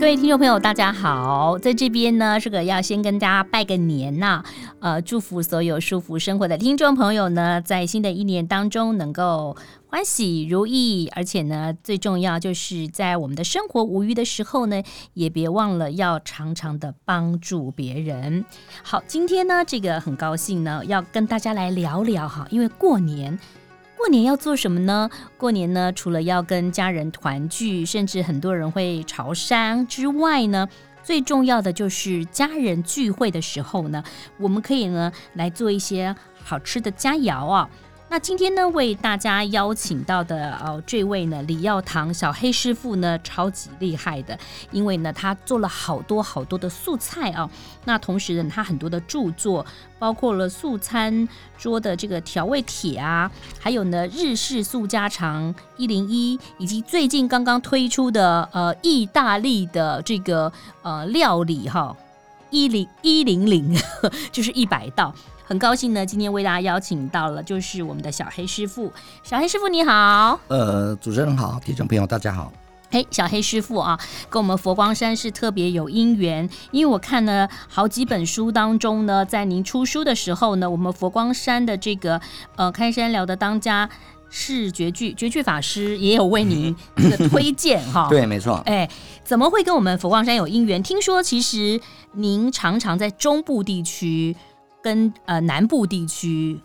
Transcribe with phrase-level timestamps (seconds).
[0.00, 4.42] 各位听众朋友，大家好，在这边呢，这个要先跟大家拜个年呐、
[4.80, 9.54] 呃，祝福所有舒服生活的听众朋友呢，在新的一年当中能够
[9.88, 18.46] 欢喜如意，而且呢，最重要就是在我们的生活无余的时候呢，也别忘了要常常的帮助别人。
[18.82, 23.38] 好，今天呢，这个很高兴呢，要跟大家来聊聊哈，因为过年。
[24.00, 25.10] 过年要做什么呢？
[25.36, 30.66] 过年呢，除了要跟家人团聚，甚至很多人会朝山之外呢，
[31.02, 34.02] 最重要的就是家人聚会的时候呢，
[34.38, 37.68] 我们可以呢来做一些好吃的佳肴啊。
[38.12, 44.36] 那今天呢，为大家邀请到的呃这位呢李耀堂小黑师傅呢，超级厉害的，
[44.72, 47.48] 因为呢他做了好多好多的素菜啊。
[47.84, 49.64] 那同时呢，他很多的著作，
[49.96, 61.96] 包括了素餐桌的这个调味帖啊，还有呢日式素家常一零一，以及最近刚刚推出的呃意大利的这个呃料理哈
[62.50, 63.78] 一零一零零，
[64.32, 65.14] 就是一百道。
[65.50, 68.92] 很高兴呢，今天为大家邀请到了，就是我们的小黑师傅。
[69.24, 72.52] 小黑师傅你好，呃，主持人好，听众朋友大家好。
[72.88, 73.98] 嘿，小黑师傅啊，
[74.28, 82.20] 跟我们佛光山是特别有因缘，因为我看了好几本书当中呢，在您出书的时候呢，我们佛光山的这个
[82.54, 83.90] 呃开山聊的当家
[84.28, 88.06] 是绝句，绝句法师也有为您 这个推荐哈。
[88.08, 88.62] 对，没错。
[88.66, 88.88] 哎，
[89.24, 90.80] 怎么会跟我们佛光山有因缘？
[90.80, 91.80] 听说其实
[92.12, 94.36] 您常常在中部地区。
[94.82, 96.58] 跟呃南部地区，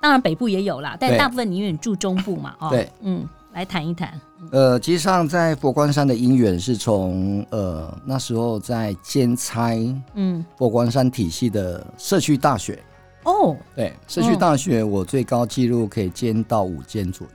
[0.00, 4.20] 当然北部也有啦，但大部分你因为住中部嘛， 哦，对，嗯，来谈一谈。
[4.50, 9.76] 呃，其实上在佛光山的因缘是从呃那时候在兼差，
[10.14, 12.82] 嗯，佛光山体系的社区大学。
[13.24, 17.32] 哦，对，社区大学我最高纪录可以兼到五间左右。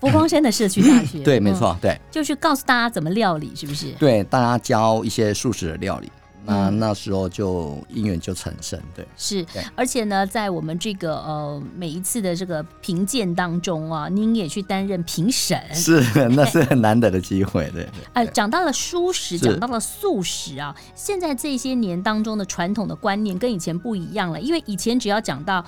[0.00, 3.90] 佛光山的社区大学， 对，没错，对，就是告诉大家怎么料理，是不是？
[3.92, 6.12] 对，大家教一些素食的料理。
[6.48, 9.44] 那那时候就因缘就产生，对，是，
[9.76, 16.00] 而且呢，在我们这个呃每一次的这个评鉴当中啊，您也去担任评审，是，
[16.30, 17.86] 那是很难得的机会，对。
[18.14, 25.64] 哎，讲到了蔬食，讲到了素食啊，现在这些年当中的传统的观念跟以前不一样了，因为以前只要讲到。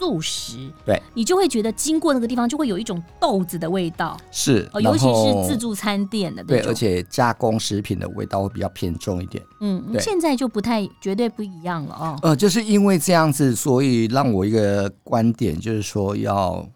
[0.00, 0.56] 素食，
[0.86, 9.44] 对，你就会觉得经过那个地方就会有一种豆子的味道，是，尤其是自助餐店的，对，而且加工食品的味道会比较偏重一点。
[9.60, 12.18] 嗯，现在就不太绝对不一样了哦。
[12.22, 16.66] 呃，就是因为这样子，所以让我一个观点就是说要，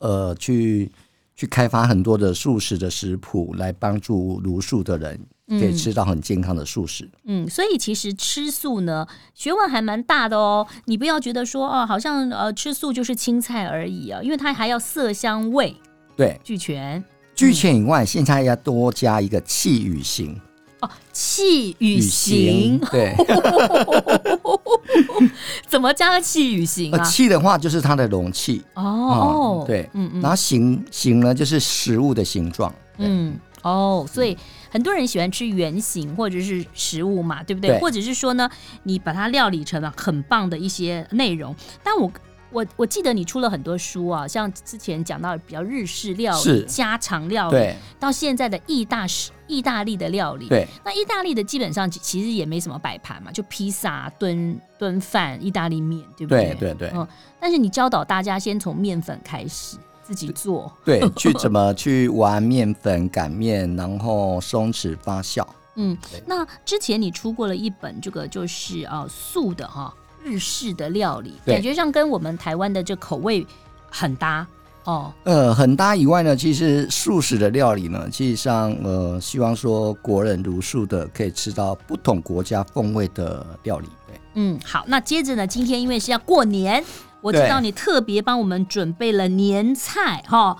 [0.00, 0.92] 呃，去
[1.34, 5.20] 去开发很多的素食的食谱，来帮助茹素的人。
[5.48, 7.06] 可以吃到很健康的素食。
[7.24, 10.66] 嗯，所以其实吃素呢，学问还蛮大的哦。
[10.86, 15.76] 你不要觉得说哦，好像呃吃素就是青菜而已啊，因为它还要色香味
[16.16, 17.04] 对俱全。
[17.34, 20.40] 俱全以外，现在要多加一个气与形
[20.80, 23.14] 哦，气与形对。
[25.66, 27.04] 怎么加个气与形啊？
[27.04, 33.38] 气的话就是它的容器哦，对，嗯嗯，然后形形呢就是食物的形状，嗯。
[33.62, 34.36] 哦，所以
[34.72, 37.70] 很多人喜欢吃圆形或者是食物嘛，对不对？
[37.70, 38.50] 对，或者是说呢，
[38.82, 41.54] 你把它料理成了很棒的一些内容。
[41.80, 42.10] 但我
[42.52, 50.48] 我我记得你出了很多书啊，像之前讲到比较日式料理、家常料理，到现在的意大式意大利的料理。
[50.48, 56.54] 对，那意大利的基本上其实也没什么摆盘嘛，就披萨、炖炖饭、意大利面，对不对？
[56.54, 56.92] 对对对。
[56.94, 57.06] 嗯，
[57.40, 59.76] 但是你教导大家先从面粉开始。
[60.04, 65.46] 自己做对， 去怎么去玩面粉擀面，然后松弛发酵。
[65.76, 65.96] 嗯，
[66.26, 73.46] 那之前你出过了一本这个就是啊素的哈日式的料理，感觉上跟我们台湾的这口味
[73.90, 74.46] 很搭
[74.84, 75.12] 哦。
[75.24, 83.88] 呃，很搭以外呢，其实素食的料理呢，其实上呃希望说国人如素的可以吃到不同国家风味的料理。
[84.06, 86.84] 对，嗯，好，那接着呢，今天因为是要过年。
[87.20, 90.56] 我知道你特别帮我们准备了年菜哈，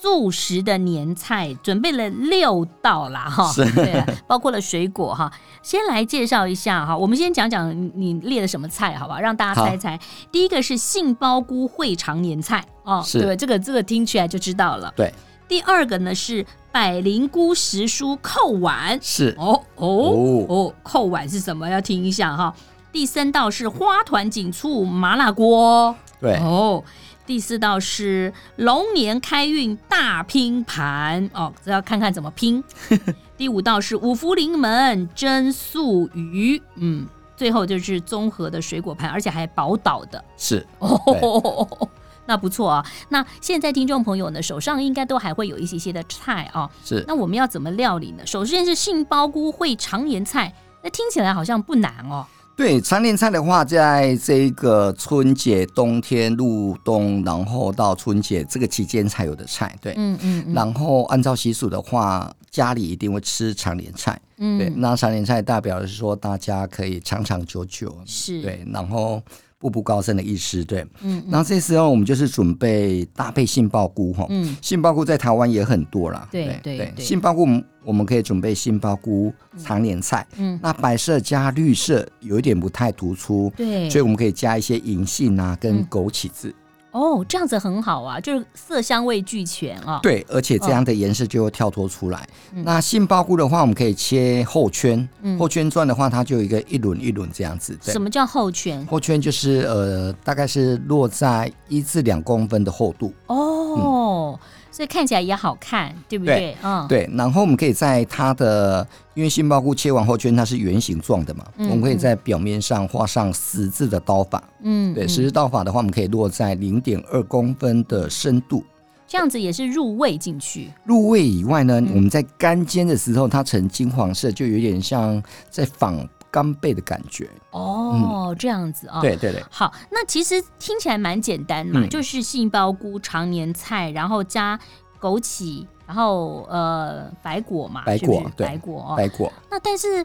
[0.00, 5.30] 素食的年菜准备了六道啦哈，对，包括了水果哈。
[5.62, 9.20] 先来介绍一下哈，我们先讲讲你列的什么菜，好不好？
[9.20, 10.00] 让大家猜猜。
[10.32, 14.92] 第一个是杏鲍菇烩肠年菜哦，对，这个这个听起来就知道了。
[14.96, 15.12] 对。
[15.46, 21.68] 第二个呢是百灵菇时蔬扣碗，是哦哦哦，扣碗是什么？
[21.68, 22.54] 要听一下哈。
[22.92, 26.82] 第三道是花团锦簇麻辣锅，对哦。
[27.30, 32.60] 第四道是龙年开运大拼盘哦，这要看看怎么拼。
[33.38, 37.06] 第五道是五福临门蒸素鱼，嗯，
[37.36, 41.88] 最后就是综合的水果盘，而且还宝岛的，是哦，
[42.26, 42.84] 那不错啊。
[43.10, 47.04] 那现在听众朋友呢，手上应该都还会有一些些的菜啊，是。
[47.06, 48.26] 那我们要怎么料理呢？
[48.26, 50.52] 首先是杏鲍菇烩长年菜，
[50.82, 52.26] 那听起来好像不难哦。
[52.56, 59.74] 对，常年菜的话，在这个春节、冬天入冬，然后到春节这个期间才有的菜。
[59.80, 60.54] 对，嗯嗯，嗯。
[60.54, 64.20] 然后按照习俗的话，家里一定会吃常年菜。
[64.38, 64.58] 嗯。
[64.58, 67.96] 对，那常年菜代表的是说，大家可以长长久久。
[68.04, 68.42] 是。
[68.42, 69.22] 对，然后。
[69.60, 77.46] 步步高升的意思，对，嗯，然后这时候我们就是准备搭配杏鲍菇哈，嗯，杏鲍菇在台湾也很多啦，对对对，杏鲍菇
[77.84, 86.54] 我们可以准备杏鲍菇长年菜，嗯，那白色加绿色有一点不太突出，对，所以我们可以加一些银杏啊跟枸杞子。
[86.92, 90.00] 哦，这样子很好啊，就是色香味俱全啊。
[90.02, 92.18] 对，而且这样的颜色就会跳脱出来。
[92.54, 97.78] 哦、那杏鲍菇的话，我们可以切厚圈，嗯、厚圈转的话，它就有一个一轮一轮这样子。
[97.84, 98.84] 对，什么叫厚圈？
[98.86, 103.12] 厚圈就是呃，大概是落在一至两公分的厚度。
[103.26, 104.36] 哦。
[104.36, 104.38] 嗯
[104.70, 106.36] 所以看起来也好看，对不对？
[106.36, 107.10] 对嗯，对。
[107.14, 114.42] 然后我们可以在它的，因为杏鲍菇切完后圈它是圆形状的嘛，嗯、我们可以在表面上画上十字的刀法。
[114.62, 118.64] 嗯，对，十字刀法的话，我们可以落在零点二公分的深度，
[119.08, 120.70] 这样子也是入味进去。
[120.84, 126.08] 入味以外呢，嗯、我们在干煎的时候，它呈金黄色，就有点像在仿。
[126.30, 127.28] 干贝的感觉。
[127.50, 134.58] 哦，嗯、这样子啊、哦，对对对，好，那其实听起来蛮简单嘛，嗯、就是杏鲍菇、常年菜，然后加
[135.00, 139.32] 枸杞，然后呃白果嘛，白果对，白果，白果。
[139.50, 140.04] 那但是。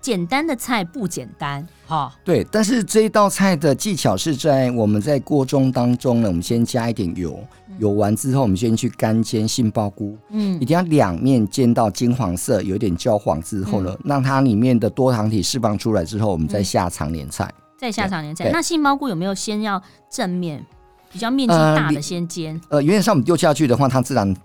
[0.00, 7.44] 简单的菜不简单，哈，对，但是这一道菜的技巧是在我们在锅中当中呢，我们先加一点油，
[7.78, 18.50] 油完之后，我们先去干煎杏鲍菇，嗯，一定要两面煎到金黄色，有点焦黄之后呢，让它里面的多糖体释放出来之后，我们再下长年菜，再下长年菜。
[18.52, 20.64] 那杏鲍菇有没有先要正面，
[21.12, 22.60] 比较面积大的先煎？
[22.68, 24.36] 呃，原则上我们丢下去的话，它自然。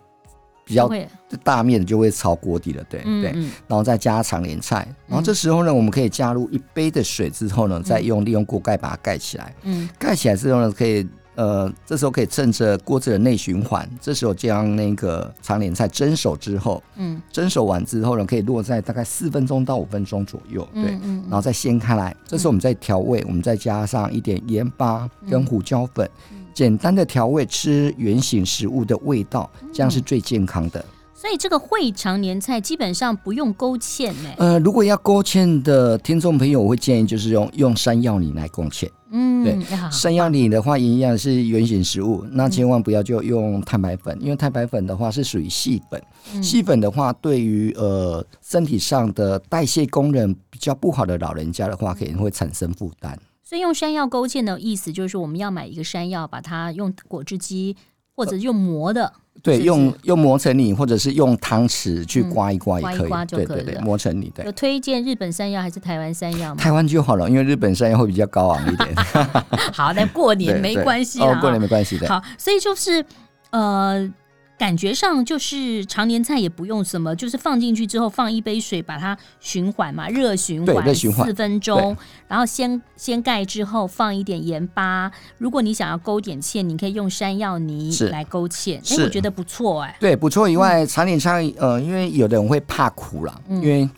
[0.66, 0.90] 比较
[1.44, 3.34] 大面的就会炒锅底了，对对，
[3.68, 26.10] 然后再加长年菜，然后这时候呢，我们可以加入一杯的水之后呢，再用利用锅盖把它盖起来，嗯，盖起来之后呢，可以呃，这时候可以趁着锅子的内循环，这时候将那个长脸菜蒸熟之后，嗯，蒸熟完之后呢，可以落在大概四分钟到五分钟左右，对，嗯然后再掀开来，这时候我们再调味，我们再加上一点盐巴跟胡椒粉。
[26.54, 30.86] 简单的调味，吃原形食物的味道，这样是最健康的。
[31.24, 34.30] 所以这个烩长年菜基本上不用勾芡呢。
[34.36, 38.90] 呃，如果要勾芡的听众朋友，我会建议就是用用山药泥来勾芡。
[39.10, 39.58] 嗯，对，
[39.90, 46.04] 山药泥的话一样是原型食物，那千万不要就用蛋白粉，因为蛋白粉的话是属于细粉，
[46.44, 53.18] 细粉的话对于呃身体上的代谢功能比较不好的老人家的话，可能会产生负担。
[53.42, 57.78] 所以用山药勾芡的意思就是，我们要买一个山药，把它用果汁机
[58.16, 63.46] 或者用磨的，呃、对，用用磨成泥，或者是用汤匙去刮一刮也可以，嗯、刮一刮就可以。
[63.48, 64.32] 对对对，磨成泥。
[64.36, 66.62] 对，有推荐日本山药还是台湾山药吗？
[66.62, 68.96] 台湾就好了，因为日本山药会比较高昂一点。
[69.74, 72.08] 好，那过年没关系啊，哦，过年没关系的。
[72.08, 73.06] 好，所以就是
[73.52, 74.12] 呃。
[74.56, 85.12] 感觉上就是常年菜也不用什么，就是放进去之后放一杯水，把它循环嘛，热循环四分钟，然后掀掀盖之后放一点盐巴。
[85.38, 88.78] 如果你想要勾点芡，你可以用山药泥来勾芡。
[88.78, 89.98] 哎，我觉得不错哎。
[90.00, 90.48] 对，不错。
[90.48, 93.90] 以外，常年菜呃，因为有的人会怕苦啦，因为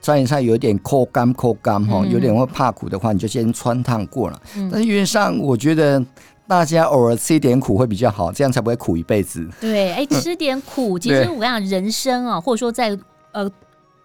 [0.00, 4.42] 常年菜有点抠干抠干哈，有点会怕苦的话，你就先穿烫过了。
[4.72, 6.02] 但是原则上，我觉得。
[6.48, 9.46] 大家偶尔吃一点苦会比较好，这样才不会苦一辈子。
[9.60, 12.96] 对，哎，吃点苦，其实我跟你讲，人生啊，或者说在
[13.32, 13.50] 呃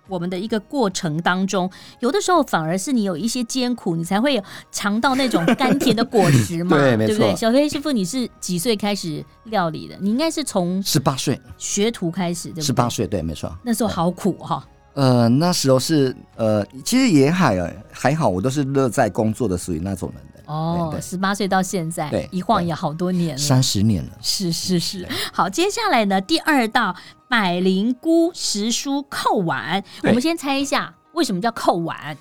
[0.08, 1.70] 我们的一个过程当中，
[2.00, 7.36] 有的时候反而是你有一些艰苦，你才会尝到那种甘甜的果实嘛， 对，对不对？
[7.36, 9.96] 小黑师傅，你是几岁开始料理的？
[10.02, 12.64] 你应该是从十八岁学徒开始，对不对？
[12.64, 13.56] 十八岁，对，没错。
[13.64, 14.66] 那时候好苦哈。
[14.94, 20.22] 呃，那时候是呃，其实也还还好，我都是乐在工作的，属于那种人。
[20.52, 24.12] 哦，十八岁到现在，对，一晃也好多年了，三十年了。
[24.22, 26.94] 是是是，好，接下来呢，第二道
[27.30, 32.18] 百灵菇时蔬扣碗，我们先猜一下为什么叫扣碗？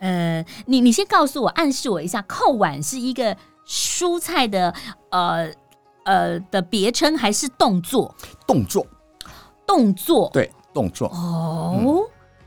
[0.00, 3.34] 呃，你你先告诉我，暗示我一下，扣碗是一个
[3.66, 4.74] 蔬菜的
[5.10, 5.50] 呃
[6.04, 8.14] 呃的别称还是动作？
[8.46, 8.86] 动作，
[9.66, 11.08] 动作，对，动作。
[11.08, 12.04] 哦，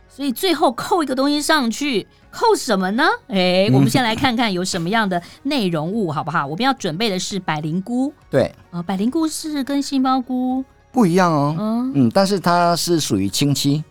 [0.08, 2.08] 所以最后扣一个东西上去。
[2.36, 3.04] 扣什么呢？
[3.30, 6.46] 哎，我们先来看看有什么样的内容物，好不好？
[6.46, 8.12] 我们要准备的是百灵菇。
[8.30, 11.56] 对，呃，百灵菇是跟杏鲍菇不一样哦。
[11.58, 13.82] 嗯嗯，但是它是属于亲戚。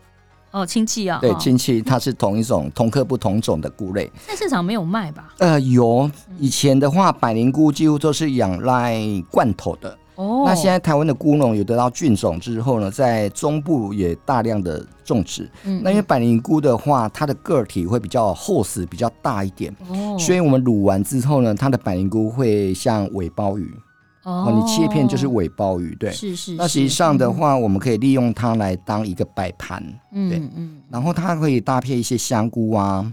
[0.51, 4.09] 哦，亲戚啊，对，亲戚，它是同一种，同科不同种的菇类。
[4.25, 5.35] 在市场没有卖吧？
[5.39, 6.09] 呃，有。
[6.39, 8.97] 以前的话，百灵菇几乎都是养赖
[9.31, 9.99] 罐头的。
[10.17, 15.51] 哦，那现在台湾的菇农有得到菌种之后呢，在中部也大量的种植。
[15.65, 19.75] 嗯，那因为百灵菇的话，它的个体会比较厚实，比较大一点。
[19.89, 23.69] 哦，所以我们卤完之后呢，它的百灵菇会像尾鲍鱼。
[24.23, 26.55] 哦，你切片就是尾鲍鱼，对，是是。
[26.55, 33.05] 那实际上的话，我们可以利用它来当一个摆盘，对，嗯，然后它可以搭配一些香菇啊，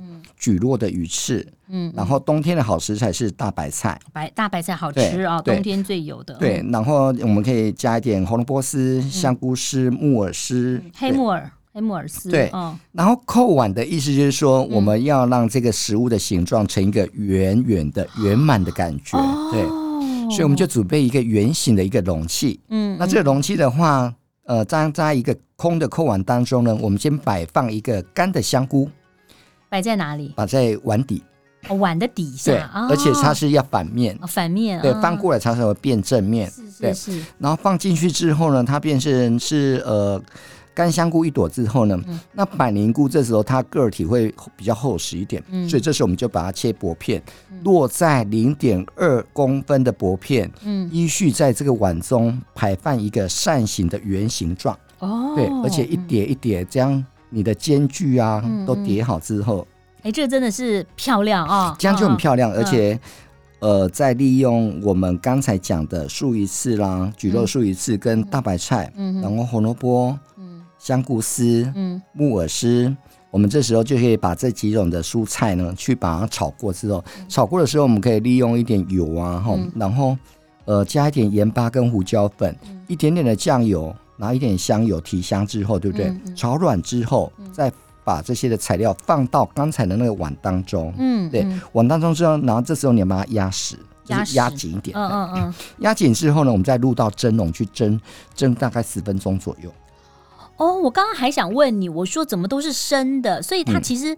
[0.42, 6.34] 蒟蒻的鱼翅，嗯，然后冬天的好食材是大白菜，白大白菜好吃啊，冬天最有的。
[6.36, 12.52] 对，然后我们可以加一点红萝卜丝、香菇丝、木耳丝、黑木耳、黑木耳丝，对，
[12.92, 19.18] 然后扣碗的意思就是说，我们要让这个食物的形状成一个圆圆的、圆满的感觉，
[19.52, 19.64] 对。
[20.32, 24.12] 所以我们就准备一个圆形的一个容器，嗯，那这个容器的话，
[24.46, 28.90] 呃，在在一个空的扣碗当中呢，我们先摆放一个干的香菇，
[29.72, 30.34] 摆在哪里？
[30.36, 31.24] 摆在碗底，
[31.70, 32.60] 哦，碗的底下，对，
[32.90, 40.22] 而且它是要反面，反面，对，翻过来它才会变正面，是是是，然后放进去之后呢，它变成是呃。
[40.74, 59.66] 干香菇一朵之后呢，嗯、那百灵菇这时候它个体会比较厚实一点，嗯、所以这时候我们就把它切薄片，嗯、落在零点二公分的薄片，嗯，依序在这个碗中排放一个扇形的圆形状，哦，对，而且一叠一叠，将你的间距啊、嗯、都叠好之后，
[59.98, 63.00] 哎、欸，这个真的是漂亮啊，这样就很漂亮，哦、而且。
[63.62, 72.92] 呃，再利用我们刚才讲的素鱼翅啦、蒟蒻素鱼翅跟大白菜，嗯，然后红萝卜，嗯，香菇丝，嗯，木耳丝，
[73.30, 80.18] 我们这时候就可以把这几种的蔬菜呢，去把它炒过之后，炒过的时候，我们可以利用一点油啊，哈，然后
[80.66, 82.58] 呃加一点盐巴跟胡椒粉，
[82.88, 86.16] 一点点的酱油，拿一点香油提香之后，对不对？
[86.34, 87.70] 炒软之后再。
[88.04, 93.76] 把这些的材料放到刚才的那个碗当中，嗯，对，碗当中之后，然后这时候你要把它压实，
[94.08, 98.02] 压压紧一点，嗯嗯嗯，压紧之后呢，我们再入到蒸笼去蒸，
[98.34, 99.72] 蒸大概十分钟左右。
[100.58, 104.18] 哦，我刚刚还想问你，我说怎么都是生的，所以它其实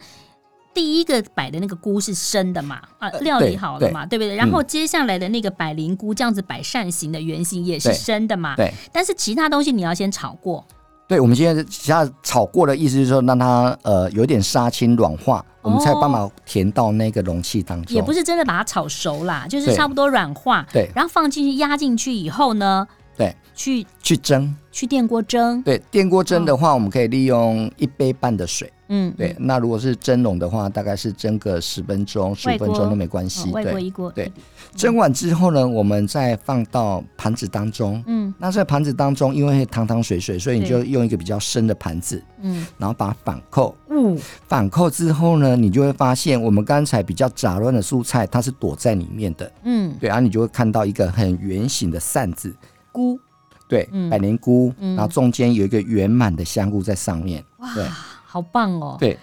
[0.73, 2.81] 第一个摆的那个菇是生的嘛？
[2.99, 4.35] 啊，料理好了嘛，对不对？
[4.35, 8.55] 然后接下来的那个百灵菇这样子摆扇形的圆形也是生的嘛？
[8.55, 10.65] 对，但是其他东西你要先炒过。
[11.05, 17.93] 对，我们现在下炒过的意思就是说，让它呃有点杀青软化，我们才帮忙填到那个容器当中。
[17.93, 20.65] 也不是真的把它炒熟啦，就是差不多软化。
[20.71, 22.87] 对，然后放进去压进去以后呢，
[23.17, 25.61] 对，去去蒸，去电锅蒸。
[25.61, 28.71] 对，电锅蒸的话，我们可以利用一杯半的水。
[28.95, 33.49] 嗯，对，那如果是蒸笼的话，大概是蒸个十分钟、十五分钟都没关系。
[33.49, 34.11] 外锅一锅。
[34.11, 34.31] 对，
[34.75, 38.03] 蒸完之后呢，我们再放到盘子当中。
[38.05, 42.23] 嗯，那在盘子当中，因为汤汤水水，所以你就用一个比较深的盘子。
[42.41, 43.75] 嗯，然后把它反扣。
[43.89, 44.15] 嗯，
[44.47, 49.51] 反扣之后呢，你就会发现我们刚才比较杂乱的蔬菜，它是躲在里面的。
[49.63, 52.53] 嗯，对，然后你就会看到一个很圆形的扇子
[52.91, 53.19] 菇。
[53.67, 57.43] 对，百年菇，然后中间有一个圆满的香菇在上面。
[57.57, 57.73] 哇。
[57.73, 57.87] 对。
[58.33, 58.97] 好棒哦！
[58.99, 59.15] 对，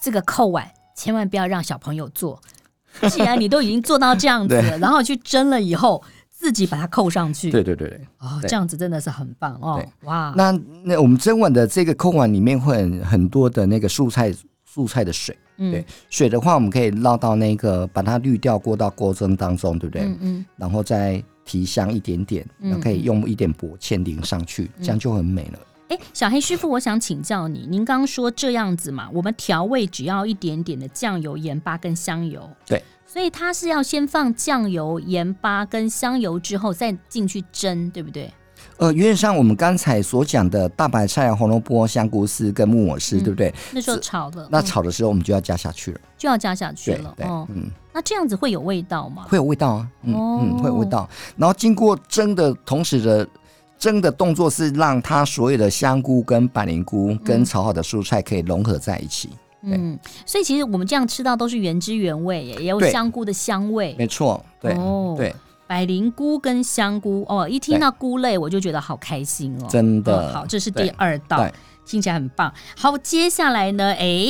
[0.00, 2.40] 这个扣碗千万不要让小朋友做。
[3.10, 7.50] 既然你都已经做到这样子 了，然后去蒸了以后，自己把它扣上去。
[7.50, 9.84] 对对对哦，这样子真的是很棒哦！
[10.04, 10.52] 哇，那
[10.84, 14.32] 那我们蒸碗的这个扣碗里面会很很多的那个蔬菜
[14.72, 20.02] 蔬菜的水，嗯、对水的话，我们可以捞到那个把它滤掉，过到锅蒸当中，对不对？
[20.04, 25.58] 嗯嗯，然后再提香一点点，然后可以用一点薄芡淋上去，嗯、这样就很美了。
[25.94, 32.50] 哎，小黑师傅，我想请教你，您刚刚说这样子嘛，我们调味只要一点点的酱油、盐巴跟香油。
[32.66, 38.32] 对，所以它是要先放酱油、盐巴跟香油之后再进去蒸，对不对？
[38.78, 43.54] 呃，原则上我们刚才所讲的大白菜、红萝卜、香菇丝跟木耳丝，嗯、对不对？
[43.72, 47.14] 那时候炒的，那炒的时候我们就要加下去了，就要加下去了。
[47.20, 49.26] 哦、嗯，那这样子会有味道吗？
[49.28, 51.08] 会有味道啊，嗯、哦、嗯，会有味道。
[51.36, 53.28] 然后经过蒸的同时的。
[53.84, 59.28] 蒸的动作是让它所有的香菇跟百灵菇跟炒好的蔬菜可以融合在一起。
[59.60, 63.94] 嗯，所以其实我们这样吃到都是原汁原味，也有香菇的香味。
[63.98, 65.34] 没错，对哦，对，
[65.66, 70.32] 百灵菇跟香菇哦，一听到菇类我就觉得好开心哦，真的。
[70.32, 71.46] 好，这是第二道，
[71.84, 72.50] 听起来很棒。
[72.74, 73.92] 好，接下来呢？
[73.98, 74.28] 哎，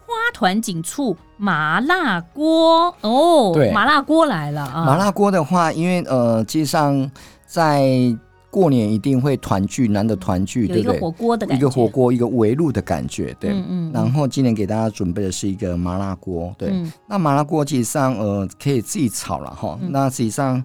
[0.00, 4.84] 花团锦簇麻辣锅哦，对，麻辣锅来了啊！
[4.84, 7.08] 麻辣锅的话，因为呃，实际上
[7.46, 8.16] 在
[8.50, 10.96] 过年一定会团聚，难得团聚，对不对？
[10.96, 13.50] 一个火锅的感觉，一个火锅，一个围炉的感觉，对。
[13.50, 16.70] 嗯，嗯，然后今年给大家准备的是一个麻辣锅，对。
[16.72, 19.78] 嗯、那麻辣锅其实上呃可以自己炒了哈。
[19.82, 20.64] 嗯、那实际上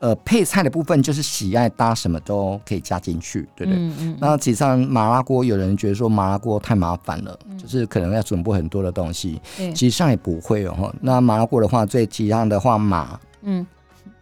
[0.00, 3.80] 呃配菜的部分就是喜爱搭什么都可以加进去，对不对？
[3.80, 4.16] 嗯嗯。
[4.20, 9.40] 那实际上麻辣锅有人觉得说麻辣锅太麻烦了，嗯、就是可能要准备很多的东西。
[9.56, 9.64] 其。
[9.68, 10.94] 实际上也不会哦。
[11.00, 13.66] 那麻辣锅的话，最其他的话麻，嗯。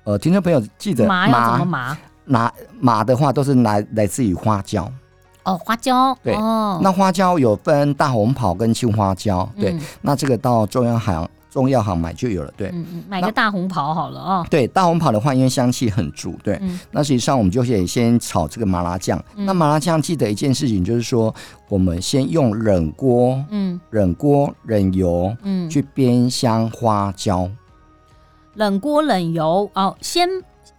[0.04, 1.98] 呃，听众朋友记得麻要怎么麻？
[2.30, 4.90] 麻麻的话都是来来自于花椒
[5.42, 6.78] 哦，花椒对哦。
[6.82, 9.72] 那花椒有分大红袍跟青花椒，对。
[9.72, 12.68] 嗯、那这个到中央行中药行买就有了，对。
[12.68, 14.46] 嗯嗯，买个大红袍好了哦。
[14.48, 16.56] 对，大红袍的话，因为香气很足，对。
[16.60, 19.18] 嗯、那实际上我们就可以先炒这个麻辣酱。
[19.34, 21.34] 嗯、那麻辣酱记得一件事情，就是说
[21.68, 27.50] 我们先用冷锅，嗯，冷锅冷油，嗯，去煸香花椒。
[28.54, 30.28] 冷锅冷油哦，先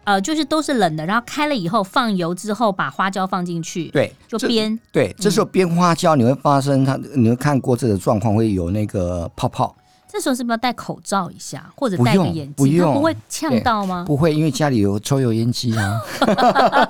[0.03, 4.77] 呃就是都是冷的，然后开了以后放油之后把花椒放进去，对，就煸。
[4.91, 9.75] 对，这时候煸花椒你会发生它，你会看锅子的状况会有那个泡泡。
[10.12, 12.53] 这时候是不是要戴口罩一下，或者戴个眼镜？
[12.58, 14.03] 不用，不会呛到吗？
[14.05, 16.01] 不会，因为家里有抽油烟机啊。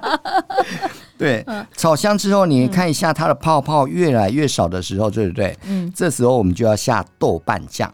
[1.19, 1.45] 对，
[1.77, 5.55] 炒香之后你看一下它的泡泡越来越少的时候，对不对？
[5.67, 7.93] 嗯，这时候我们就要下豆瓣酱。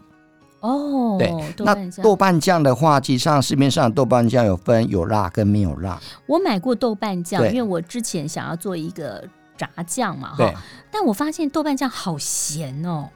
[0.60, 6.02] 哦，对，那豆瓣酱的话，其实上市面上的豆瓣酱有分有辣跟没有辣。
[6.26, 9.24] 我买过豆瓣酱，因为我之前想要做一个
[9.56, 10.54] 炸酱嘛，哈对。
[10.92, 13.08] 但我发现豆瓣酱好咸哦。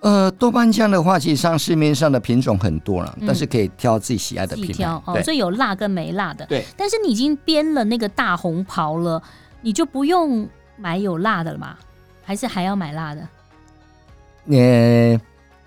[0.00, 4.74] 呃，豆瓣酱的话，其实上市面上的品种很多了，嗯、但是可以挑自己喜爱的品种。
[4.74, 6.44] 挑哦，所以有辣跟没辣的。
[6.46, 6.64] 对。
[6.76, 9.22] 但是你已经煸了那个大红袍了，
[9.60, 11.76] 你就不用买有辣的了吗？
[12.24, 13.28] 还是还要买辣的？
[14.44, 15.20] 你。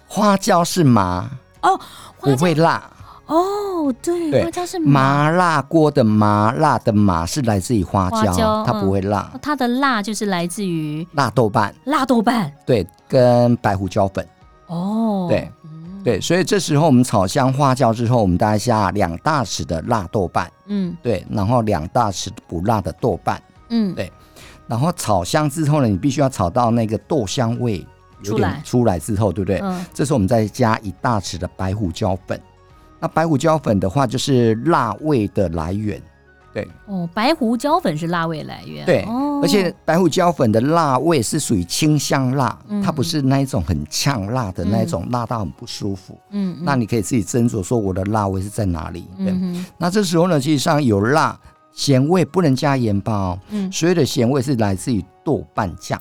[0.08, 1.30] 花椒是麻
[1.62, 1.80] 哦，
[2.20, 2.90] 不会辣。
[3.26, 3.94] 哦。
[4.02, 5.30] 对，对花椒是麻。
[5.30, 9.40] 辣锅的麻辣的麻是来自于花椒，花椒它不会辣，嗯。
[9.42, 12.52] 它的辣就是来自于辣豆瓣，辣豆瓣。
[12.66, 14.28] 对，跟白胡椒粉。
[14.68, 15.28] 哦。
[15.30, 15.52] 对
[16.04, 24.12] 对，所以这时候我们炒香花椒之后，我们大下两大匙的辣豆瓣，嗯，对，然后两大匙不辣的豆瓣，嗯，对，
[24.68, 27.86] 然后炒香之后呢，你必须要炒到那个豆香味。
[28.24, 29.60] 有点出来之后，对不对？
[29.60, 29.86] 嗯。
[29.94, 32.40] 这时候我们再加一大匙的白胡椒粉。
[33.00, 36.02] 那白胡椒粉的话，就是辣味的来源。
[36.54, 36.66] 对。
[36.86, 38.86] 哦，白胡椒粉是辣味来源。
[38.86, 39.04] 对。
[39.04, 39.42] 哦。
[39.44, 46.18] 而且白胡椒粉的辣味是属于清香辣，嗯、它不是那一种很呛辣的那一种，辣到很不舒服。
[46.32, 46.58] 嗯。
[46.62, 49.06] 那你可以自己斟酌说我的辣味是在哪里。
[49.18, 49.28] 对。
[49.28, 51.38] 嗯、那这时候呢，其实上有辣
[51.74, 53.40] 咸味，不能加盐巴哦。
[53.50, 53.70] 嗯。
[53.70, 56.00] 所有的咸味是来自于豆瓣酱。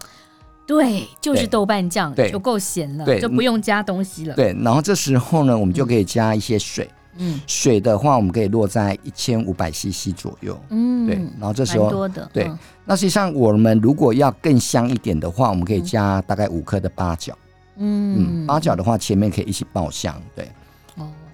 [0.67, 4.35] 对，就是豆瓣酱，对就够咸了，对就不用加东西了。
[4.35, 6.89] 对，然后这时候呢，我们就可以加一些水。
[7.17, 10.59] 嗯，水的话，我们可以落在一千五百 CC 左右。
[10.71, 12.29] 嗯，对，然后这时候多的。
[12.33, 12.51] 对，
[12.85, 17.37] 那实际上我们如果要更香一点的话，我们可以加大概五颗的八角。
[17.77, 20.21] 嗯，八角的话，前面可以一起爆香。
[20.35, 20.49] 对。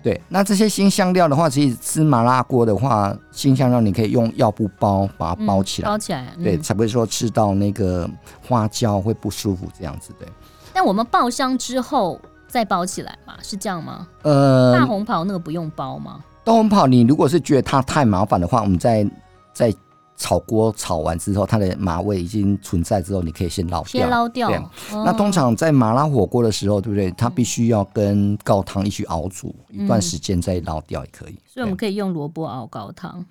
[0.03, 8.09] 对，那这些新香料的话，其实吃麻辣锅的话，新香料你可以用药布包把它包起来，嗯、包起来，对，才不会说吃到那个
[8.47, 10.13] 花椒会不舒服这样子。
[10.19, 10.27] 对，
[10.73, 14.07] 但我们爆香之后再包起来嘛，是这样吗？
[14.23, 16.21] 呃，大红袍那个不用包吗？
[16.45, 19.09] 大红袍，你如果是觉得它太麻烦的话，我们再
[19.53, 19.75] 再。
[20.21, 23.91] 炒锅炒完之后，它的麻味已经存在之后，你可以先捞掉。
[23.91, 24.49] 先捞掉。
[24.51, 24.59] 对。
[24.95, 27.11] 哦、那通常在麻辣火锅的时候，对不对？
[27.13, 31.39] 它必须要跟高汤一起熬煮一段时间再捞掉也可以。
[31.47, 33.25] 所以我们可以用萝卜熬高汤。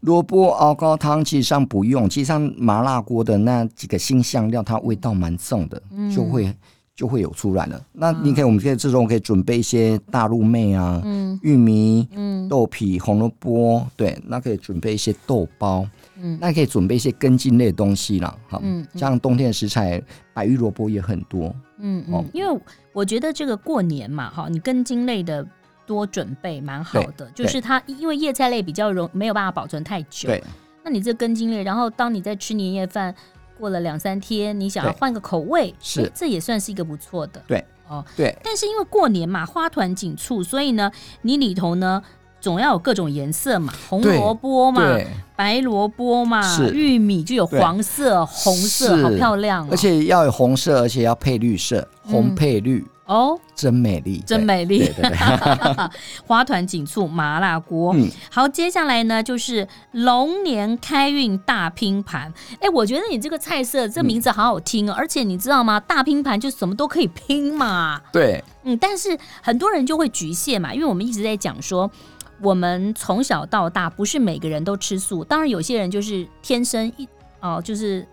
[0.00, 6.54] 萝卜熬高汤其实上不用，其实上麻辣锅的那几个新香料，它味道蛮重的，嗯、就会
[6.94, 7.80] 就会有出来了。
[7.92, 15.84] 那你可以，我们可以这种可以准备一些大陆妹啊，嗯、玉米、嗯、豆皮、红萝卜，对，那可以准备一些豆包。
[16.20, 20.02] 嗯，那可以准备一些根茎类的东西了，好，嗯，像冬天的食材，
[20.34, 22.60] 白玉萝卜也很多，嗯嗯，因为
[22.92, 25.46] 我觉得这个过年嘛，哈，你根茎类的
[25.86, 30.42] 多准备蛮好的，就是它因为叶菜类比较容没有办法保存太久，对，
[30.84, 33.14] 那你这根茎类，然后当你在吃年夜饭
[33.58, 40.90] 过了两三天，你想要换个口味，是，这也算是一个不错的，对，哦，对，但是因为过年嘛，花团锦簇，所以呢，
[41.22, 42.02] 你里头呢。
[42.48, 44.98] 总要有各种颜色嘛，红萝卜嘛，
[45.36, 49.68] 白萝卜嘛，玉米就有黄色、红色，好漂亮哦。
[49.70, 52.82] 而且要有红色，而且要配绿色，红配绿。
[53.04, 55.90] 哦，真美丽，真美丽，对对对
[56.26, 57.92] 花团锦簇麻辣锅。
[57.94, 62.32] 嗯，好，接下来呢就是龙年开运大拼盘。
[62.60, 65.78] 哎，我觉得你这个菜色这名字好好听，而且你知道吗？
[65.80, 68.00] 大拼盘就什么都可以拼嘛。
[68.10, 71.90] 对，嗯，但是很多人就会局限嘛，因为我们一直在讲说。
[72.40, 77.08] 我们从小到大不是每个人都吃素，当然有些人就是天生一
[77.40, 78.06] 哦，就是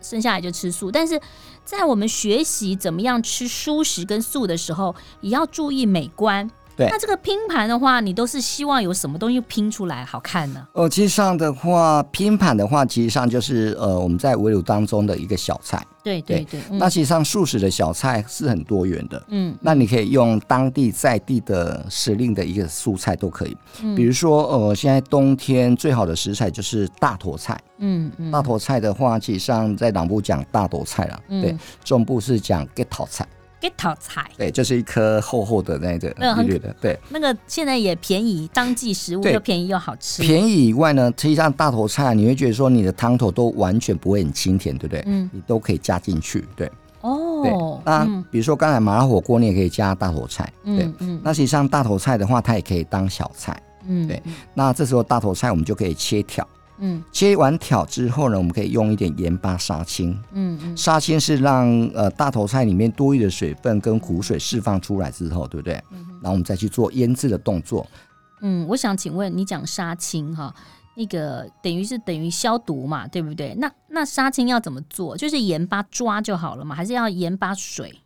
[0.00, 0.90] 生下来就吃素。
[0.90, 1.20] 但是
[1.64, 6.50] 在我们学习怎么样吃蔬食跟素的时候，也要注意美观。
[6.80, 10.66] 对，那这个拼盘的话，你都是希望有什么东西拼出来好看呢？
[10.72, 15.84] 呃，其实上的话，拼盘的话，其实上就是呃我们在围炉当中的一个小菜。
[16.02, 16.42] 对对。
[16.50, 33.26] 对，那其实上素食的小菜是很多元的，嗯，那你可以用当地在地的时令的一个素菜都可以，嗯，比如说呃，现在冬天最好的食材就是大头菜，嗯嗯，大头菜的话，其实上在南部讲大头菜了，对，中部是讲给头菜。
[33.60, 36.08] 给头菜，对，就是一颗厚厚的那个
[36.42, 40.22] 绿绿的，对，那个现在也便宜，当季食物又便宜又好吃。
[40.22, 45.02] 便宜以外呢，实际上大头菜你会觉得说你的汤头都完全不会很清甜，对不对？
[45.06, 46.70] 嗯，你都可以加进去，对。
[47.02, 47.52] 哦，对，
[47.84, 54.22] 那比如说刚才麻辣火锅，你也可以加大头菜，对，嗯，那实际上大头菜的话，它也可以当小菜，嗯，对。
[54.52, 56.46] 那这时候大头菜我们就可以切条。
[56.82, 60.18] 嗯，切完挑之后呢，我们可以用一点盐巴杀青。
[60.32, 65.74] 嗯嗯，杀青是让呃大头菜里面多余的水分跟苦水释放出来之后，对不对？
[65.90, 67.86] 嗯，然后我们再去做腌制的动作。
[68.40, 70.54] 嗯，我想请问你讲杀青哈，
[70.96, 73.54] 那个等于是等于消毒嘛，对不对？
[73.58, 75.14] 那那杀青要怎么做？
[75.16, 78.00] 就是盐巴抓就好了嘛，还是要盐巴水？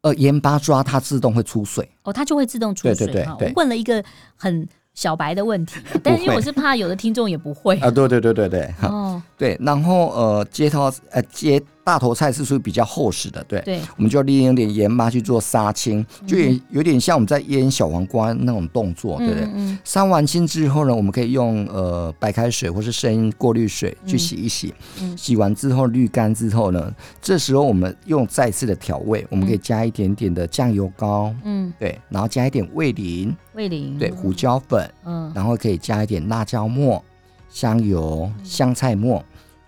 [0.00, 1.88] 呃，盐巴抓它自动会出水。
[2.02, 2.94] 哦，它就会自动出水。
[2.96, 4.68] 对对对，对，我问了一个很。
[4.94, 7.76] 小白的问题， 但是因为我是怕有的听众也不会。
[7.76, 11.62] 啊，对对对对对，哦，对，然后呃，接头呃接。
[11.84, 19.78] 大头菜是属于比较厚实的，对，对，我们就要利用点盐巴去做杀青，就也有点像我们在腌小黄瓜那种动作，对不对？
[19.84, 24.72] 杀完青之后呢，我们可以用呃白开水或是生过滤水去洗一洗，
[25.16, 37.02] 洗完之后滤干之后呢，这时候我们用再次的调味，我们可以加一点点的酱油膏，嗯，对，然后加一点味淋，味淋，对，胡椒粉，嗯，然后可以加一点辣椒末、
[37.50, 39.22] 香油、香菜末。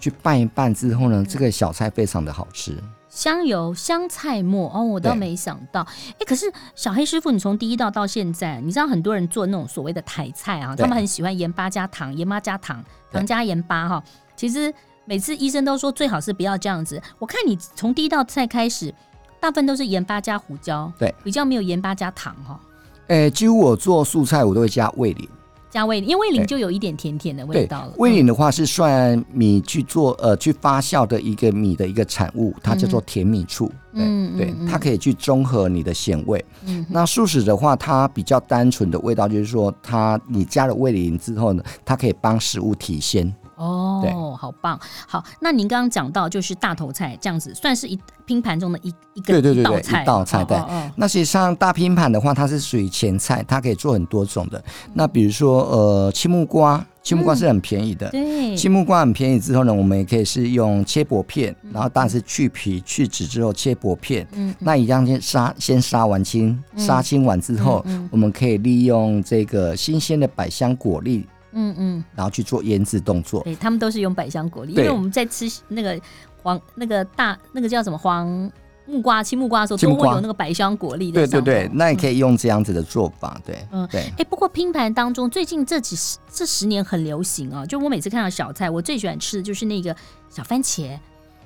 [0.05, 2.77] 去拌一拌之后呢，这个小菜非常的好吃。
[3.09, 5.81] 香油、香菜末哦，我倒没想到。
[5.81, 14.05] 哎对，可是小黑师傅，你从第一道到现在，你知道很多人做那种所谓的台菜啊，他们很喜欢盐巴加糖，盐巴加糖，糖加盐巴哈。
[14.37, 14.71] 其实
[15.07, 17.01] 每次医生都说最好是不要这样子。
[17.19, 18.95] 我看你从第一道菜开始，
[19.41, 22.61] 大部分都是盐巴加胡椒，对，比较没有盐巴加糖哈。
[23.07, 25.27] 哎，几乎我做素菜我都会加味醂。
[25.75, 27.93] 加味醂，因为味淋就有一点甜甜的味道了。
[27.99, 33.69] 味淋的话是算米去做呃去发酵的一个米的一个产物，它叫做甜米醋。
[33.93, 36.45] 嗯，对，它可以去中和你的咸味。
[36.65, 43.35] 嗯，那素食的话，它比较单纯的味道就是说，它你加了味淋之后呢，它可以帮食物提鲜。
[43.57, 45.23] 哦，对好棒，好。
[45.41, 50.45] 那您刚刚讲到就是大头菜这样子，算是一拼盘中的一一个一道菜，一道菜。
[50.45, 50.59] 对，
[50.97, 54.63] 那实际上大拼盘的话，它是属于前菜，它可以做很多种的。
[54.93, 58.09] 那比如说呃，青木瓜，青木瓜是很便宜的。
[58.11, 64.27] 对，青木瓜很便宜之后呢，我们也可以是用切薄片，然后当然是去皮去籽之后切薄片。
[64.33, 71.27] 嗯，那一样先杀，先杀完青，杀青完之后，我们可以利用这个新鲜的百香果粒。
[71.55, 75.99] 嗯嗯，然后去做腌制动作，对，他们都是用百香果粒，因为我们在吃那个
[76.43, 78.51] 黄那个大那个叫什么黄
[78.87, 81.11] 木瓜、青木瓜的时候，都会有那个百香果粒。
[81.11, 84.03] 对对对，那也可以用这样子的做法，对，嗯对。
[84.19, 89.97] 哎，不过拼盘当中最近这几十这十年很流行啊，就我每次看到小菜，我最喜欢吃的就是那个
[90.29, 90.99] 小番茄。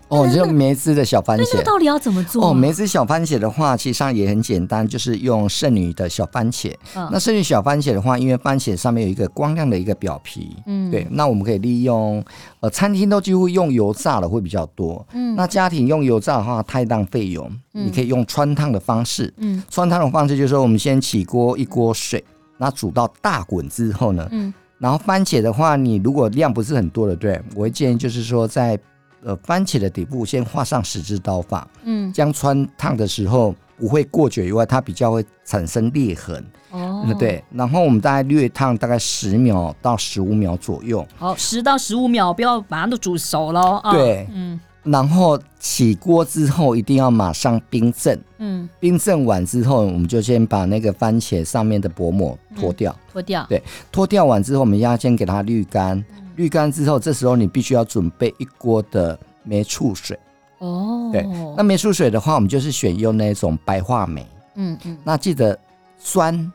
[0.09, 2.49] 哦，就梅子的小番茄，那到底要怎么做？
[2.49, 6.73] 哦，梅子小番茄的话，其实上也很简单，就是用剩女的小番茄。
[6.95, 12.25] 嗯、那剩女小番茄的话，因为番茄上面有一个光亮的一个表皮，嗯，对，那我们可以利用，
[12.61, 22.25] 呃，餐厅都几乎用油炸的会比较多，嗯，那家庭用油炸的话太浪费油，嗯、你可以用穿烫的方式，嗯，穿烫的方式就是说，我们先起锅一锅水，
[22.57, 28.79] 那煮到大滚之后呢，嗯，然后番茄的话，你如果量不是很多的，对，我会建议就是说在。
[29.23, 36.45] 呃，番茄的底部先画上十字刀法，嗯，这样穿烫的时候不会过久以外，它比较会产生裂痕。
[36.71, 41.07] 哦，对，然后我们大概略烫大概十秒到十五秒左右。
[41.17, 43.81] 好，十到十五秒，不要马上都煮熟了。
[43.91, 48.21] 对，嗯，然后起锅之后一定要马上冰镇。
[48.37, 52.95] 嗯，冰镇完之后，我们就先把那个番茄上面的薄膜脱掉。
[53.11, 53.45] 脱掉。
[53.49, 56.05] 对，脱掉完之后，我们要先给它滤干。
[56.39, 60.19] 滤干之后，这时候你必须要准备一锅的梅醋水。
[60.59, 64.25] 哦，对，那梅醋水的话，我们就是选用那种白话梅。
[64.55, 65.57] 嗯嗯，那记得
[65.99, 66.53] 酸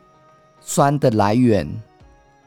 [0.60, 1.68] 酸的来源，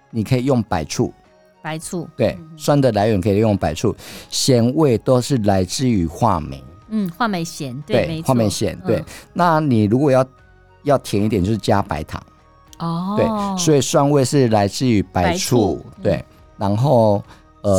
[0.10, 1.14] 你可以用白醋。
[1.62, 2.08] 白醋。
[2.16, 3.96] 对，酸的来源可以用白醋，
[4.30, 6.64] 咸味都是来自于话梅。
[6.90, 7.80] 嗯，话梅咸。
[7.86, 8.80] 对，话梅咸。
[8.86, 10.26] 对，那你如果要
[10.84, 12.22] 要甜一点，就是加白糖。
[12.80, 16.26] 哦，对，所以酸味是来自于白醋，对，嗯、
[16.58, 17.24] 然后。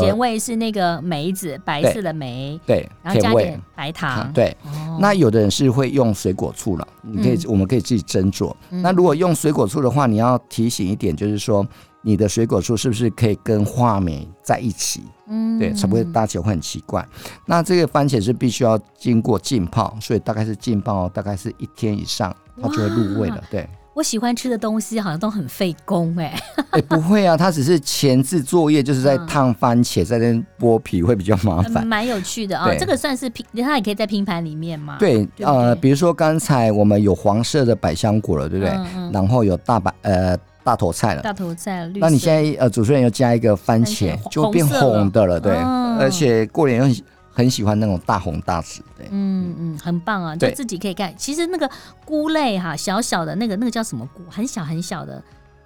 [0.03, 4.55] 咸味是那个梅子，白色的梅，对，然后加点白糖，对。
[5.01, 8.55] 那有的人是会用水果醋了，你可以，我们可以自己斟酌。
[8.69, 11.67] 那如果用水果醋的话，你要提醒一点，就是说
[12.03, 15.05] 你的水果醋是不是可以跟话梅在一起？
[15.27, 17.07] 嗯，对，才不会搭起来会很奇怪。
[17.47, 23.43] 那这个番茄是必须要经过浸泡，所以大概是浸泡大概是一天以上，它就会入味了。
[23.51, 23.67] 对。
[23.99, 32.73] 我喜欢吃的东西好像都很费工哎， 哎不会啊，它只是前置作业，就是在烫番茄，在那剥皮会比较麻烦，蛮有趣的啊。
[32.79, 34.99] 这个算是拼，它也可以在拼盘里面嘛？
[35.01, 38.73] 对，呃，比如说刚才我们有黄色的百香果了，对不对？
[39.13, 41.91] 然后有大白呃大头菜了，大头菜了。
[41.97, 45.57] 那你现在呃主持人又加一个番茄，就变红的了，对，
[45.99, 47.05] 而且过年又。
[47.39, 51.15] 很喜欢那种大红大紫，的，嗯嗯，很棒啊，就自己可以干。
[51.17, 51.71] 其实那个
[52.05, 55.23] 菇类哈，小小的那个那个叫什么菇，很小很小的，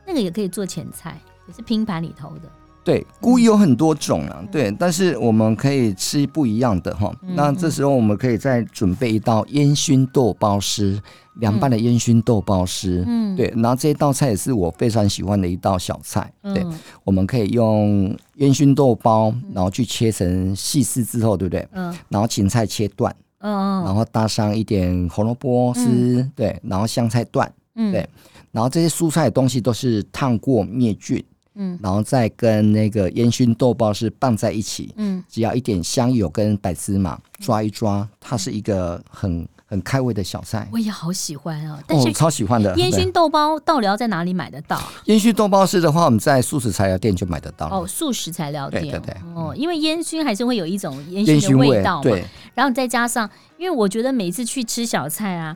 [0.07, 2.43] 那个也可以做前菜，也是拼盘里头的。
[2.85, 7.15] 对，菇有很多种啊，对，但是我们可以吃不一样的哈。
[7.23, 11.01] 那这时候我们可以再准备一道烟熏豆包丝，
[11.35, 16.29] 凉拌的烟熏豆包丝，嗯，对，然后这一道菜也是我非常喜欢的一道小菜。
[16.43, 16.67] 对，
[17.05, 21.69] 我们可以用烟熏豆包，然后去切成细丝之后，对不对？
[21.73, 28.09] 嗯，然后芹菜切断，嗯，然后搭上一点红萝卜丝，对，然后香菜段，嗯，对，
[28.51, 31.25] 然后这些蔬菜的东西都是烫过灭菌。
[31.55, 40.67] 嗯，然后再跟那个烟熏豆包是拌在一起，嗯，只要一点香油跟白芝麻抓一抓，它是一个很很开胃的小菜。
[40.73, 44.81] 我也好喜欢啊，但是超喜欢的烟熏豆包到底要在哪里买得到？
[45.05, 47.69] 烟熏豆包是的话，我们在素食材料店就买得到。
[47.69, 49.17] 哦，素食材料店，对对对。
[49.35, 52.03] 哦，因为烟熏还是会有一种烟熏的味道嘛。
[52.03, 52.25] 对。
[52.55, 55.55] 然后再加上，因为我觉得每次去吃小菜啊，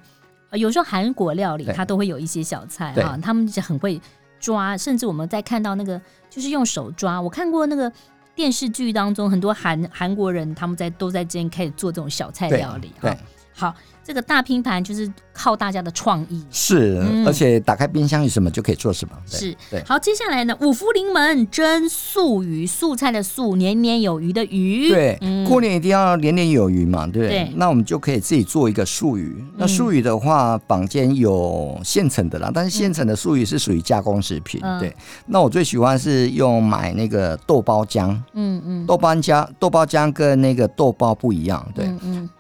[0.53, 3.99] 有时候韩国料理它都会有一些小菜啊，他们就很会。
[4.47, 7.21] 抓，甚至我们在看到那个，就是用手抓。
[7.21, 7.91] 我看过那个
[8.35, 12.93] 电视剧当中，很多韩韩国人他们在都在这边开始做这种小菜料理。
[13.01, 13.19] 对，
[13.53, 13.75] 好。
[14.05, 19.15] 这个大拼盘就是靠大家的创意，是，嗯、而且打开冰箱有什么就可以做什么。
[19.27, 19.85] 是，对。
[19.85, 24.89] 好，接下来呢，五福临门蒸素鱼，素菜的素，年年有余的余。
[24.89, 27.29] 对，嗯、过年一定要年年有余嘛，对不对？
[27.29, 29.45] 对，那我们就可以自己做一个素鱼。
[29.59, 34.59] 那素鱼的话，坊间有现成的啦，但是现成的素鱼是属于加工食品。
[34.65, 34.97] 嗯、对，
[35.27, 38.17] 那我最喜欢是用买那个豆包浆。
[38.33, 41.65] 嗯嗯，豆包浆，豆包浆跟那个豆包不一样。
[41.75, 41.87] 对，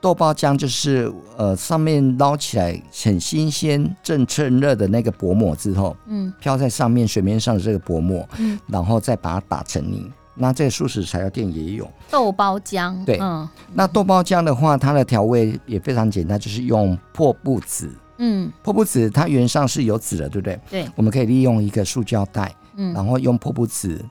[0.00, 1.54] 豆包浆就是呃。
[1.66, 10.10] 上面捞起来很新鲜、正趁热的那个薄膜之后，嗯，飘在上面水面上的这个薄膜，嗯，然后再把它打成泥。
[10.34, 11.88] 那这个素食材料店也有。
[12.10, 20.60] 豆包浆，对，嗯，那豆包浆的话，它的调味也非常简单，就是用破布子，嗯，破布子它原上是有籽的，对不对？
[20.70, 24.04] 对，我们可以利用一个塑胶袋，嗯，然后用破布子。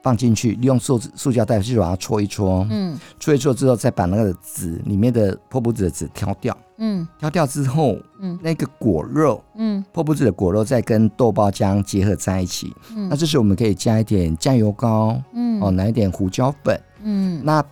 [0.00, 17.62] 放进去，利用塑塑胶袋去把它搓一搓，嗯，搓一搓之后，再把那个籽里面的破布子的籽挑掉，嗯，挑掉之后，嗯，那个果肉，嗯，破布子的果肉再跟豆包浆结合在一起，嗯，那这时我们可以加一点酱油膏，嗯，哦，来一点胡椒粉，嗯，那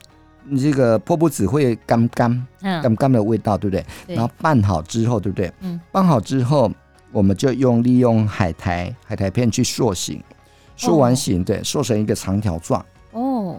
[0.59, 3.85] 这个破布子会干干，干干的味道，对不对？
[4.07, 5.53] 对，然后拌好之后，对不对？
[5.61, 6.71] 嗯，拌好之后，
[7.13, 10.23] 我们就用利用海苔海苔片去塑形。
[10.79, 12.85] 塑完形，对，塑成一个长条状。
[13.13, 13.59] 哦，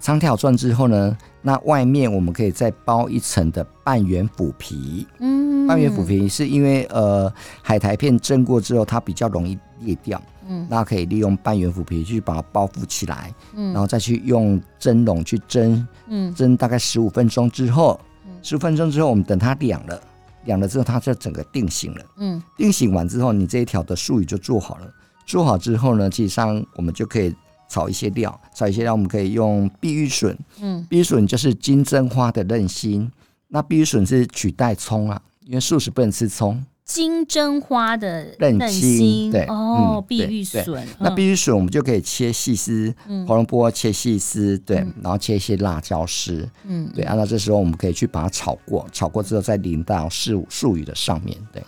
[0.00, 5.06] 长条状之后呢，那外面我们可以再包一层的半圆腐皮。
[5.20, 7.32] 嗯，半圆腐皮是因为呃
[7.62, 10.20] 海苔片蒸过之后它比较容易裂掉。
[10.48, 13.32] 嗯，那可以利用半圆腐皮去把它包覆起来。
[13.54, 15.86] 嗯，然后再去用蒸笼去蒸。
[16.08, 18.00] 嗯，蒸大概十五分钟之后，
[18.42, 20.02] 十五分钟之后我们等它凉了，
[20.46, 22.04] 凉了之后它就整个定型了。
[22.16, 24.92] 嗯，定型完之后，你这一条的术语就做好了。
[25.24, 27.32] 做好之后呢，其实上我们就可以
[27.68, 33.10] 炒一些料，炒一些料，我们可以用碧玉笋，嗯，碧玉笋就是金针花的嫩心，
[33.48, 36.64] 那碧玉笋是取代葱啊，因为素食不能吃葱。
[36.84, 51.60] 金针花的嫩心，对，哦，碧玉笋，那碧玉笋我们就可以切细丝，红萝卜切细丝，对，然后切一些辣椒丝，嗯，对，按照这时候我们可以去把它炒过，炒过之后再淋到素素鱼的上面，对。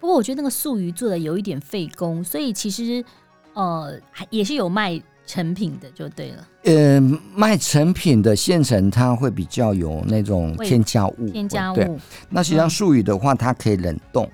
[0.00, 3.04] 不过我觉得那个素鱼做的有一点费工，所以其实
[3.54, 3.96] 呃
[4.28, 6.48] 也是有卖成品的就对了。
[6.64, 7.00] 呃，
[7.36, 11.76] 卖成品的现成它会比较有那种添加物，添加物。
[11.76, 11.88] 对，
[12.30, 14.28] 那实际上术语的话，它可以冷冻。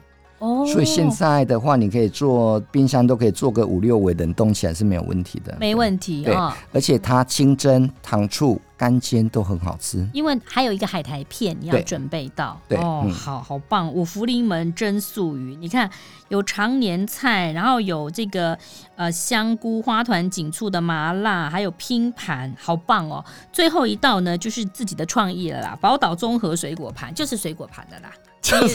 [0.44, 5.56] 哦，所以现在的话，你可以做冰箱都可以做个五六围，冷冻起来是没有问题的。
[5.58, 8.60] 没问题啊，对哦、而且它清蒸、糖醋。
[8.76, 12.60] 干煎都很好吃，因为还有一个海苔片你要准备到。
[12.68, 13.90] 对，哦，嗯、好好棒！
[13.90, 15.88] 五福临门蒸素鱼，你看
[16.28, 18.58] 有常年菜，然后有这个
[18.96, 23.24] 呃香菇花团锦簇的麻辣，还有拼盘，好棒哦！
[23.52, 28.10] 最后一道呢，就是自己的创意了啦，宝岛综合水果盘，就是水果盘的啦，
[28.44, 28.74] 就是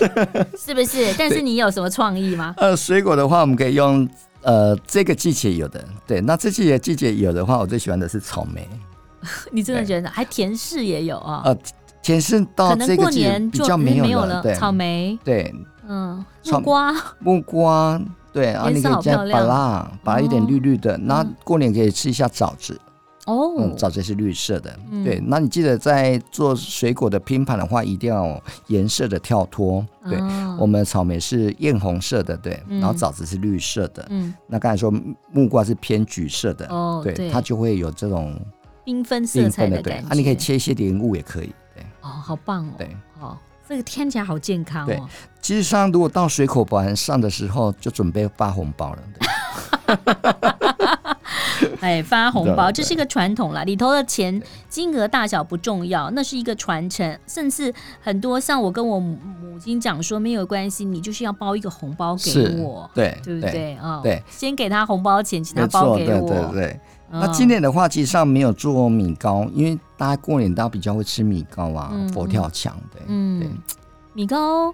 [0.58, 1.14] 是不是？
[1.16, 2.56] 但是你有什么创意吗？
[2.58, 4.10] 呃，水果的话，我们可以用
[4.42, 8.68] 呃这个季节有的，对，那这季节季节有的话，我最喜欢的是草莓。
[9.52, 11.44] 你真的觉得还甜柿也有啊？
[11.46, 11.56] 呃，
[12.02, 14.42] 甜柿到这个季节比较没有了。
[14.42, 15.54] 对，草莓，对，
[15.88, 18.02] 嗯，木瓜，木瓜，
[18.34, 20.98] 对，然后你可以加芭乐，芭乐一点绿绿的。
[20.98, 22.80] 那过年可以吃一下枣子，
[23.26, 24.78] 哦，嗯，枣子是绿色的。
[25.04, 29.86] 对，那你记得在做水果的拼盘的话，一定要颜色的跳脱。
[30.10, 30.18] 对，
[30.58, 34.06] 我们草莓是艳红色的，对，然后枣子是绿色的。
[34.10, 34.92] 嗯，那刚才说
[35.32, 38.40] 木瓜是偏橘色的，哦，对，它就会有这种。
[38.86, 44.88] 缤纷色彩的感觉，啊，你可以切一些莲雾也可以，对，哦，好棒哦，对，哦，这个听起来好健康哦。
[44.88, 45.00] 对，
[45.44, 49.04] 其实上如果到水果盘上的时候，就准备发红包了。
[51.82, 63.76] 哎，发红包，这是一个传统啦，里头的钱金额大小不重要，那是一个传承，甚至很多像我跟我母亲讲说，没有关系，你就是要包一个红包给我，对，对不对？
[63.76, 64.02] 啊？
[64.04, 66.80] 对，先给他红包钱，请他包给我，对对对。
[67.12, 73.02] 那今年的话，其实上没有做米糕，因为大家过年大家比较会吃米糕啊，嗯、佛跳墙对。
[73.08, 73.50] 嗯，对，
[74.14, 74.72] 米糕，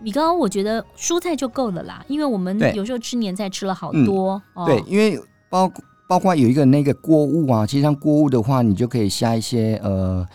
[0.00, 4.42] 米糕，我觉得蔬菜就够了啦，因为我们有时候吃年菜吃了好多。
[4.56, 5.70] 嗯哦、对，因为包
[6.10, 10.26] 包括有一个那个锅物啊，其实像锅物的话，你就可以下一些呃，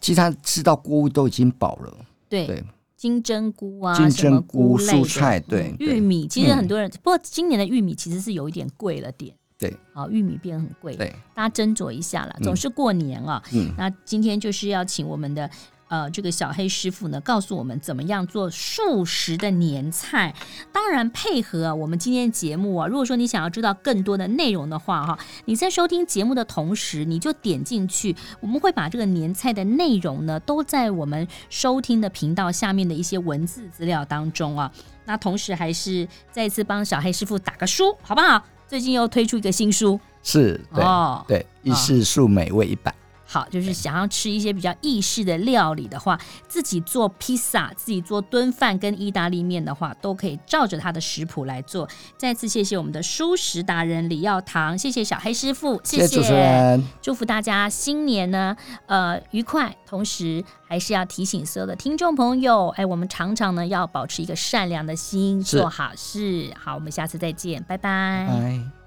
[0.00, 1.94] 其实它吃到锅物都已经饱了。
[2.26, 2.64] 对对，
[2.96, 9.34] 金针菇啊，金针菇蔬菜，对，玉米，其实很多人，不过今年的玉米其实是有一点贵了点。
[9.58, 12.34] 对，好，玉米变很贵，对，大家斟酌一下啦。
[12.42, 15.48] 总是过年啊，嗯，那今天就是要请我们的
[15.94, 20.34] 呃这个小黑师傅呢，告诉我们怎么样做素食的年菜。
[20.72, 34.70] 当然配合我们今天节目啊，如果说你想要知道更多的内容的话哈，你在收听节目的同时，你就点进去，我们会把这个年菜的内容呢，都在我们收听的频道下面的一些文字资料当中啊。
[35.04, 38.42] 那同时还是再次帮小黑师傅打个书，好不好？
[38.66, 42.92] 最近又推出一个新书，是哦，对，一世素美味一百。
[43.26, 51.88] 好，就是想要吃一些比较意式的料理的话，自己做披萨、自己做炖饭跟意大利面的话，都可以照着他的食谱来做。
[52.16, 58.56] 再次谢谢我们的蔬食达人李耀堂，谢谢小黑师傅，谢谢，谢谢主持人，祝福大家新年呢，
[58.86, 59.74] 呃，愉快。
[59.86, 66.52] 同时，还是要提醒所有的听众朋友，哎，我们常常呢要保持一个善良的心，做好事。
[66.58, 68.26] 好，我们下次再见，拜拜。
[68.28, 68.83] 拜拜。